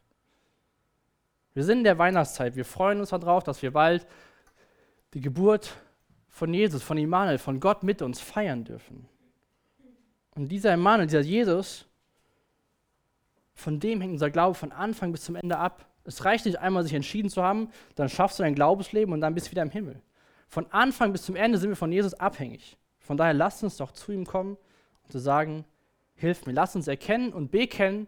[1.54, 2.54] Wir sind in der Weihnachtszeit.
[2.54, 4.06] Wir freuen uns darauf, dass wir bald
[5.12, 5.76] die Geburt
[6.28, 9.06] von Jesus, von Immanuel, von Gott mit uns feiern dürfen.
[10.34, 11.86] Und dieser Immanuel, dieser Jesus,
[13.54, 15.84] von dem hängt unser Glaube von Anfang bis zum Ende ab.
[16.04, 19.34] Es reicht nicht einmal, sich entschieden zu haben, dann schaffst du dein Glaubensleben und dann
[19.34, 20.00] bist du wieder im Himmel.
[20.52, 22.76] Von Anfang bis zum Ende sind wir von Jesus abhängig.
[22.98, 24.58] Von daher lasst uns doch zu ihm kommen
[25.02, 25.64] und zu sagen,
[26.14, 28.06] hilf mir, lasst uns erkennen und bekennen,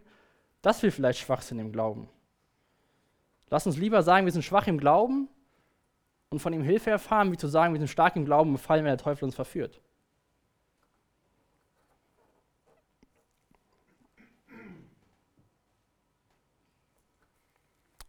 [0.61, 2.07] dass wir vielleicht schwach sind im Glauben.
[3.49, 5.27] Lasst uns lieber sagen, wir sind schwach im Glauben
[6.29, 8.83] und von ihm Hilfe erfahren, wie zu sagen, wir sind stark im Glauben und fallen,
[8.83, 9.81] wenn der Teufel uns verführt.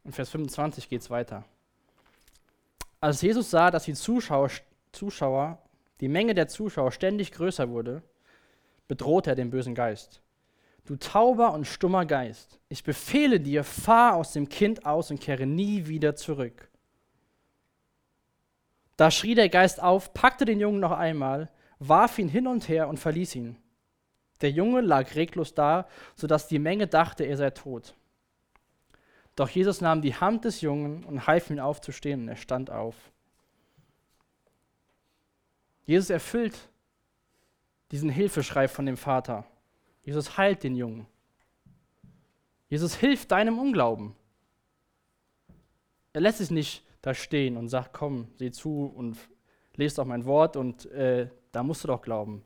[0.05, 1.42] In Vers 25 geht es weiter.
[3.01, 4.51] Als Jesus sah, dass die Zuschauer,
[4.93, 5.59] Zuschauer
[6.01, 8.03] die Menge der Zuschauer ständig größer wurde,
[8.89, 10.23] bedrohte er den bösen Geist.
[10.85, 15.47] Du tauber und stummer Geist, ich befehle dir, fahr aus dem Kind aus und kehre
[15.47, 16.71] nie wieder zurück.
[18.97, 22.89] Da schrie der Geist auf, packte den Jungen noch einmal, warf ihn hin und her
[22.89, 23.57] und verließ ihn.
[24.41, 27.95] Der Junge lag reglos da, sodass die Menge dachte, er sei tot.
[29.37, 32.96] Doch Jesus nahm die Hand des Jungen und half ihm aufzustehen, und er stand auf.
[35.85, 36.59] Jesus erfüllt
[37.92, 39.44] diesen Hilfeschrei von dem Vater.
[40.03, 41.07] Jesus heilt den Jungen.
[42.68, 44.16] Jesus hilft deinem Unglauben.
[46.12, 49.16] Er lässt sich nicht da stehen und sagt, komm, sieh zu und
[49.75, 52.42] lest doch mein Wort und äh, da musst du doch glauben.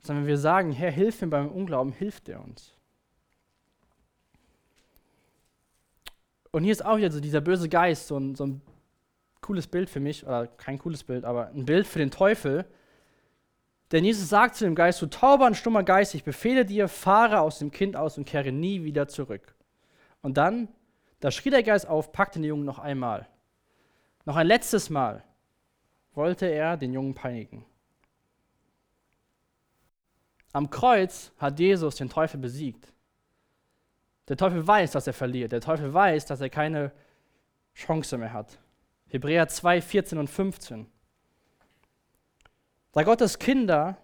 [0.00, 2.77] Sondern wenn wir sagen, Herr, hilf mir beim Unglauben, hilft er uns.
[6.50, 8.62] Und hier ist auch wieder so dieser böse Geist, so ein, so ein
[9.40, 12.64] cooles Bild für mich, oder kein cooles Bild, aber ein Bild für den Teufel.
[13.92, 17.40] Denn Jesus sagt zu dem Geist, du tauber und stummer Geist, ich befehle dir, fahre
[17.40, 19.54] aus dem Kind aus und kehre nie wieder zurück.
[20.20, 20.68] Und dann,
[21.20, 23.28] da schrie der Geist auf, packte den Jungen noch einmal.
[24.24, 25.24] Noch ein letztes Mal
[26.14, 27.64] wollte er den Jungen peinigen.
[30.52, 32.92] Am Kreuz hat Jesus den Teufel besiegt.
[34.28, 35.52] Der Teufel weiß, dass er verliert.
[35.52, 36.92] Der Teufel weiß, dass er keine
[37.74, 38.58] Chance mehr hat.
[39.08, 40.86] Hebräer 2, 14 und 15.
[42.92, 43.96] Da Gottes Kinder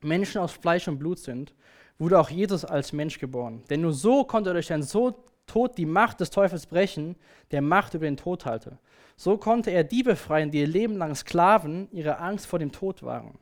[0.00, 1.54] Menschen aus Fleisch und Blut sind,
[1.98, 3.64] wurde auch Jesus als Mensch geboren.
[3.68, 7.16] Denn nur so konnte er durch seinen Tod die Macht des Teufels brechen,
[7.50, 8.78] der Macht über den Tod halte.
[9.16, 13.02] So konnte er die befreien, die ihr Leben lang Sklaven ihrer Angst vor dem Tod
[13.02, 13.38] waren.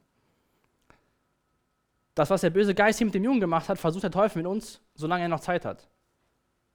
[2.17, 4.51] Das, was der böse Geist hier mit dem Jungen gemacht hat, versucht der Teufel mit
[4.51, 5.87] uns, solange er noch Zeit hat.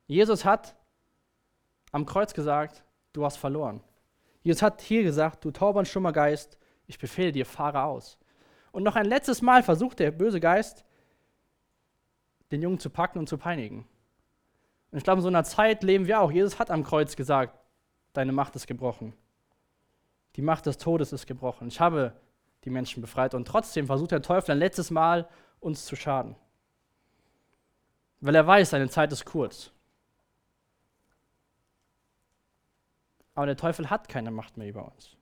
[0.05, 0.75] Jesus hat
[1.91, 3.81] am Kreuz gesagt, du hast verloren.
[4.43, 8.19] Jesus hat hier gesagt, du tauber und Geist, ich befehle dir, fahre aus.
[8.71, 10.85] Und noch ein letztes Mal versucht der böse Geist,
[12.51, 13.87] den Jungen zu packen und zu peinigen.
[14.91, 16.31] Und ich glaube, in so einer Zeit leben wir auch.
[16.31, 17.57] Jesus hat am Kreuz gesagt,
[18.13, 19.13] deine Macht ist gebrochen.
[20.35, 21.67] Die Macht des Todes ist gebrochen.
[21.67, 22.13] Ich habe
[22.63, 23.33] die Menschen befreit.
[23.33, 25.27] Und trotzdem versucht der Teufel ein letztes Mal,
[25.59, 26.35] uns zu schaden.
[28.19, 29.71] Weil er weiß, seine Zeit ist kurz.
[33.33, 35.17] Aber der Teufel hat keine Macht mehr über uns.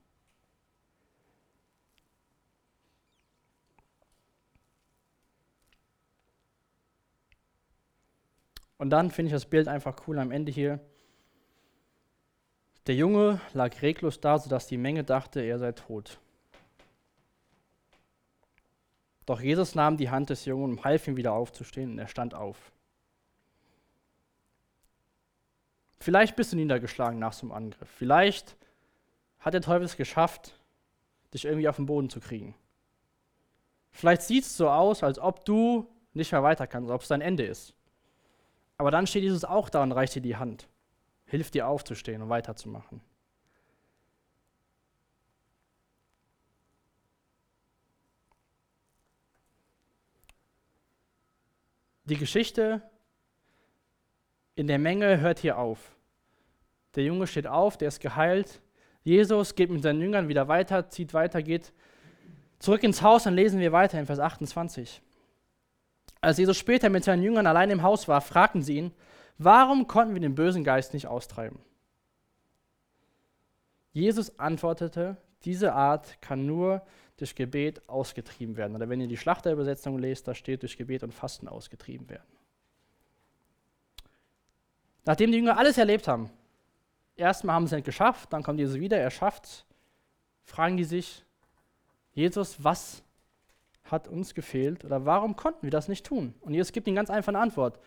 [8.76, 10.80] Und dann finde ich das Bild einfach cool am Ende hier.
[12.86, 16.18] Der Junge lag reglos da, sodass die Menge dachte, er sei tot.
[19.30, 22.34] Doch Jesus nahm die Hand des Jungen und half ihm wieder aufzustehen und er stand
[22.34, 22.72] auf.
[26.00, 27.88] Vielleicht bist du niedergeschlagen nach so einem Angriff.
[27.88, 28.56] Vielleicht
[29.38, 30.58] hat der Teufel es geschafft,
[31.32, 32.56] dich irgendwie auf den Boden zu kriegen.
[33.92, 37.20] Vielleicht sieht es so aus, als ob du nicht mehr weiter kannst, ob es dein
[37.20, 37.72] Ende ist.
[38.78, 40.66] Aber dann steht Jesus auch da und reicht dir die Hand,
[41.26, 43.00] hilft dir aufzustehen und weiterzumachen.
[52.10, 52.82] Die Geschichte
[54.56, 55.94] in der Menge hört hier auf.
[56.96, 58.60] Der Junge steht auf, der ist geheilt.
[59.04, 61.72] Jesus geht mit seinen Jüngern wieder weiter, zieht weiter, geht
[62.58, 65.00] zurück ins Haus, dann lesen wir weiter in Vers 28.
[66.20, 68.92] Als Jesus später mit seinen Jüngern allein im Haus war, fragten sie ihn,
[69.38, 71.60] warum konnten wir den bösen Geist nicht austreiben?
[73.92, 76.82] Jesus antwortete, diese Art kann nur
[77.16, 78.74] durch Gebet ausgetrieben werden.
[78.74, 82.26] Oder wenn ihr die Schlachterübersetzung lest, da steht durch Gebet und Fasten ausgetrieben werden.
[85.04, 86.30] Nachdem die Jünger alles erlebt haben,
[87.16, 89.64] erstmal haben sie es geschafft, dann kommt Jesus wieder, er schafft es,
[90.44, 91.24] fragen die sich,
[92.12, 93.02] Jesus, was
[93.84, 96.34] hat uns gefehlt oder warum konnten wir das nicht tun?
[96.40, 97.78] Und Jesus gibt ihnen ganz einfach eine Antwort.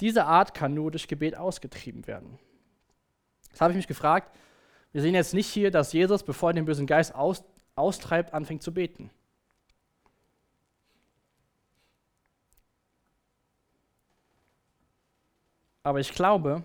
[0.00, 2.38] Diese Art kann nur durch Gebet ausgetrieben werden.
[3.50, 4.34] Das habe ich mich gefragt.
[4.92, 8.62] Wir sehen jetzt nicht hier, dass Jesus, bevor er den bösen Geist aus, austreibt, anfängt
[8.62, 9.10] zu beten.
[15.82, 16.62] Aber ich glaube,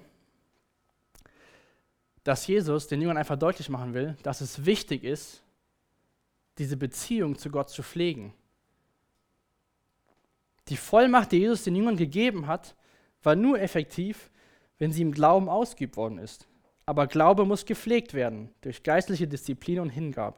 [2.24, 5.42] dass Jesus den Jüngern einfach deutlich machen will, dass es wichtig ist,
[6.58, 8.34] diese Beziehung zu Gott zu pflegen.
[10.68, 12.76] Die Vollmacht, die Jesus den Jüngern gegeben hat,
[13.24, 14.30] war nur effektiv,
[14.78, 16.48] wenn sie im Glauben ausgeübt worden ist.
[16.88, 20.38] Aber Glaube muss gepflegt werden durch geistliche Disziplin und Hingabe.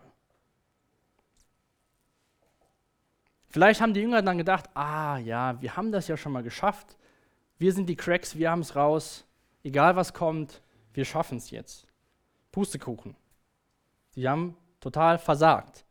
[3.47, 6.97] Vielleicht haben die Jünger dann gedacht, ah ja, wir haben das ja schon mal geschafft.
[7.59, 9.25] Wir sind die Cracks, wir haben es raus.
[9.63, 10.61] Egal was kommt,
[10.93, 11.85] wir schaffen es jetzt.
[12.51, 13.15] Pustekuchen.
[14.09, 15.85] Sie haben total versagt.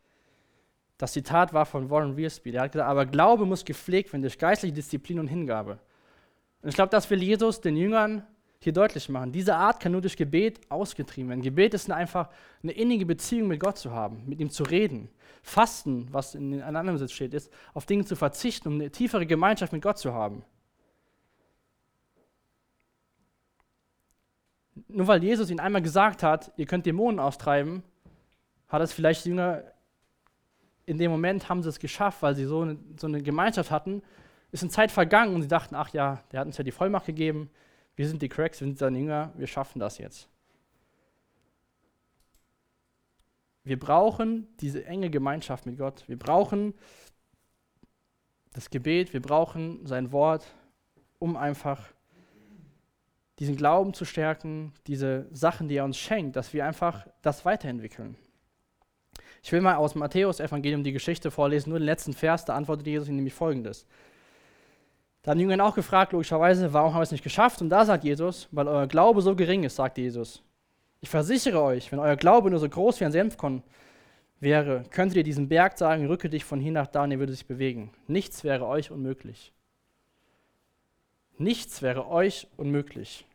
[0.97, 2.51] Das Zitat war von Warren Wiersbe.
[2.51, 5.79] Der hat gesagt, aber Glaube muss gepflegt werden durch geistliche Disziplin und Hingabe.
[6.63, 8.27] Und ich glaube, das will Jesus den Jüngern
[8.61, 9.33] hier deutlich machen.
[9.33, 11.43] Diese Art kann nur durch Gebet ausgetrieben werden.
[11.43, 12.29] Gebet ist einfach
[12.63, 15.09] eine innige Beziehung mit Gott zu haben, mit ihm zu reden.
[15.43, 19.27] Fasten, was in einem anderen Sitz steht, ist, auf Dinge zu verzichten, um eine tiefere
[19.27, 20.45] Gemeinschaft mit Gott zu haben.
[24.89, 27.83] Nur weil Jesus ihnen einmal gesagt hat, ihr könnt Dämonen austreiben,
[28.69, 29.63] hat es vielleicht die Jünger
[30.89, 34.03] in dem Moment haben sie es geschafft, weil sie so eine, so eine Gemeinschaft hatten.
[34.53, 37.05] Ist eine Zeit vergangen und sie dachten, ach ja, der hat uns ja die Vollmacht
[37.05, 37.51] gegeben,
[37.99, 40.29] wir sind die Cracks, wir sind seine Jünger, wir schaffen das jetzt.
[43.65, 46.05] Wir brauchen diese enge Gemeinschaft mit Gott.
[46.07, 46.75] Wir brauchen
[48.53, 50.47] das Gebet, wir brauchen sein Wort,
[51.19, 51.93] um einfach
[53.41, 58.17] diesen Glauben zu stärken, diese Sachen, die er uns schenkt, dass wir einfach das weiterentwickeln.
[59.43, 63.09] Ich will mal aus Matthäus-Evangelium die Geschichte vorlesen, nur den letzten Vers, da antwortet Jesus
[63.09, 63.87] nämlich folgendes.
[65.23, 67.61] Da haben die Jünger auch gefragt, logischerweise, warum haben wir es nicht geschafft?
[67.61, 70.43] Und da sagt Jesus, weil euer Glaube so gering ist, sagt Jesus.
[71.01, 73.63] Ich versichere euch, wenn euer Glaube nur so groß wie ein Senfkorn
[74.41, 77.33] wäre, könntet ihr diesem Berg sagen, rücke dich von hier nach da und er würde
[77.33, 77.91] sich bewegen.
[78.07, 79.53] Nichts wäre euch unmöglich.
[81.37, 83.27] Nichts wäre euch unmöglich.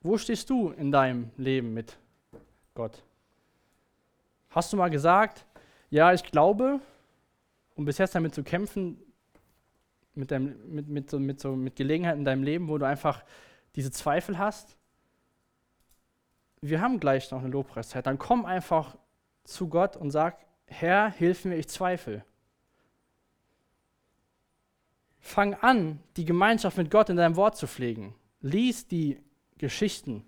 [0.00, 1.96] Wo stehst du in deinem Leben mit
[2.74, 3.02] Gott?
[4.54, 5.44] Hast du mal gesagt,
[5.90, 6.78] ja, ich glaube,
[7.74, 9.02] um bis jetzt damit zu kämpfen,
[10.14, 13.24] mit, deinem, mit, mit, so, mit, so, mit Gelegenheiten in deinem Leben, wo du einfach
[13.74, 14.76] diese Zweifel hast?
[16.60, 18.06] Wir haben gleich noch eine Lobpreiszeit.
[18.06, 18.96] Dann komm einfach
[19.42, 22.24] zu Gott und sag, Herr, hilf mir, ich zweifle.
[25.18, 28.14] Fang an, die Gemeinschaft mit Gott in deinem Wort zu pflegen.
[28.40, 29.18] Lies die
[29.58, 30.24] Geschichten.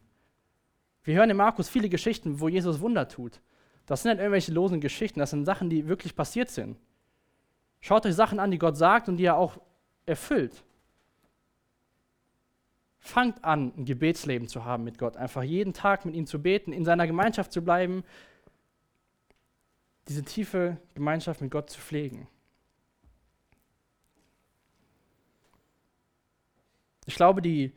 [1.04, 3.40] Wir hören in Markus viele Geschichten, wo Jesus Wunder tut.
[3.86, 6.76] Das sind nicht irgendwelche losen Geschichten, das sind Sachen, die wirklich passiert sind.
[7.80, 9.58] Schaut euch Sachen an, die Gott sagt und die er auch
[10.06, 10.64] erfüllt.
[12.98, 16.72] Fangt an, ein Gebetsleben zu haben mit Gott, einfach jeden Tag mit ihm zu beten,
[16.72, 18.02] in seiner Gemeinschaft zu bleiben,
[20.08, 22.26] diese tiefe Gemeinschaft mit Gott zu pflegen.
[27.06, 27.72] Ich glaube, die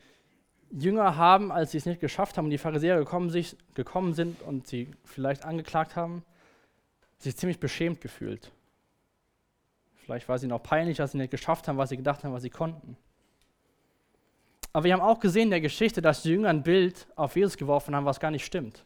[0.72, 4.42] Jünger haben, als sie es nicht geschafft haben und die Pharisäer gekommen, sich, gekommen sind
[4.42, 6.24] und sie vielleicht angeklagt haben,
[7.18, 8.52] sich ziemlich beschämt gefühlt.
[9.96, 12.34] Vielleicht war es ihnen auch peinlich, dass sie nicht geschafft haben, was sie gedacht haben,
[12.34, 12.98] was sie konnten.
[14.72, 17.58] Aber wir haben auch gesehen in der Geschichte, dass die Jünger ein Bild auf Jesus
[17.58, 18.86] geworfen haben, was gar nicht stimmt.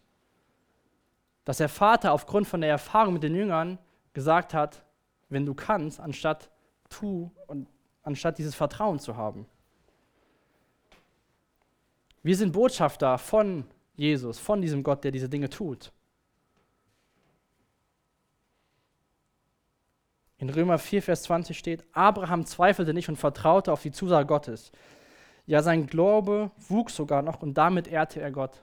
[1.46, 3.78] Dass der Vater aufgrund von der Erfahrung mit den Jüngern
[4.14, 4.84] gesagt hat,
[5.30, 6.50] wenn du kannst, anstatt
[6.90, 7.68] tu und
[8.04, 9.46] anstatt dieses Vertrauen zu haben.
[12.24, 13.66] Wir sind Botschafter von
[13.96, 15.92] Jesus, von diesem Gott, der diese Dinge tut.
[20.38, 24.72] In Römer 4, Vers 20 steht, Abraham zweifelte nicht und vertraute auf die Zusage Gottes.
[25.46, 28.62] Ja, sein Glaube wuchs sogar noch und damit ehrte er Gott.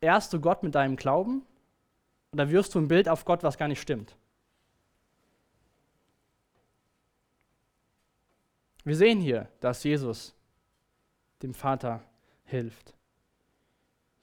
[0.00, 1.42] Ehrst du Gott mit deinem Glauben
[2.32, 4.16] oder wirst du ein Bild auf Gott, was gar nicht stimmt?
[8.84, 10.33] Wir sehen hier, dass Jesus
[11.42, 12.02] dem Vater
[12.44, 12.94] hilft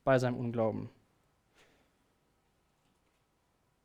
[0.04, 0.90] bei seinem Unglauben.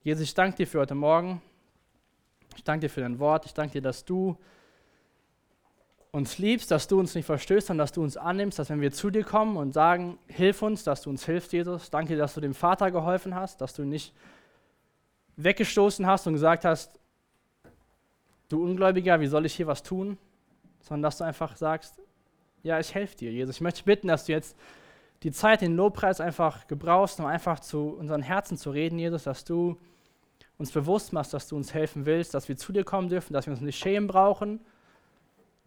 [0.03, 1.43] Jesus, ich danke dir für heute Morgen.
[2.55, 3.45] Ich danke dir für dein Wort.
[3.47, 4.37] Ich danke dir, dass du
[6.13, 8.93] uns liebst, dass du uns nicht verstößt, sondern dass du uns annimmst, dass wenn wir
[8.93, 11.91] zu dir kommen und sagen, hilf uns, dass du uns hilfst, Jesus.
[11.91, 14.15] Danke dir, dass du dem Vater geholfen hast, dass du ihn nicht
[15.37, 16.99] weggestoßen hast und gesagt hast,
[18.49, 20.17] du Ungläubiger, wie soll ich hier was tun?
[20.81, 22.01] Sondern dass du einfach sagst,
[22.67, 23.57] ja, ich helfe dir, Jesus.
[23.57, 24.57] Ich möchte bitten, dass du jetzt
[25.23, 29.45] die Zeit, den Lobpreis einfach gebrauchst, um einfach zu unseren Herzen zu reden, Jesus, dass
[29.45, 29.79] du
[30.59, 33.47] uns bewusst machst, dass du uns helfen willst, dass wir zu dir kommen dürfen, dass
[33.47, 34.61] wir uns nicht schämen brauchen.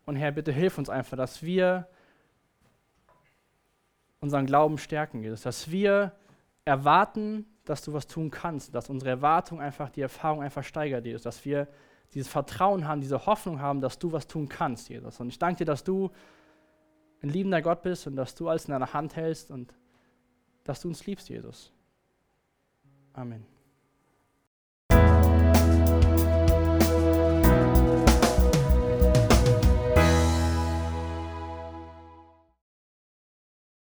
[0.06, 1.88] Und Herr, bitte hilf uns einfach, dass wir
[4.20, 6.12] unseren Glauben stärken, Jesus, dass wir
[6.66, 11.22] erwarten, dass du was tun kannst, dass unsere Erwartung einfach, die Erfahrung einfach steigert, Jesus,
[11.22, 11.68] dass wir
[12.14, 15.20] dieses Vertrauen haben, diese Hoffnung haben, dass du was tun kannst, Jesus.
[15.20, 16.10] Und ich danke dir, dass du
[17.22, 19.74] ein liebender Gott bist und dass du alles in deiner Hand hältst und
[20.64, 21.72] dass du uns liebst, Jesus.
[23.14, 23.46] Amen.